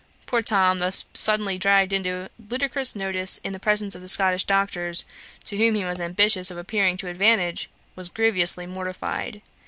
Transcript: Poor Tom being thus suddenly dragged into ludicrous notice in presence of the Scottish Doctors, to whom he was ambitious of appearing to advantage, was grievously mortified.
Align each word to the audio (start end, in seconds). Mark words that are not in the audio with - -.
Poor 0.25 0.41
Tom 0.41 0.77
being 0.77 0.79
thus 0.79 1.05
suddenly 1.13 1.59
dragged 1.59 1.93
into 1.93 2.27
ludicrous 2.49 2.95
notice 2.95 3.37
in 3.43 3.53
presence 3.59 3.93
of 3.93 4.01
the 4.01 4.07
Scottish 4.07 4.45
Doctors, 4.45 5.05
to 5.43 5.57
whom 5.57 5.75
he 5.75 5.85
was 5.85 6.01
ambitious 6.01 6.49
of 6.49 6.57
appearing 6.57 6.97
to 6.97 7.07
advantage, 7.07 7.69
was 7.95 8.09
grievously 8.09 8.65
mortified. 8.65 9.43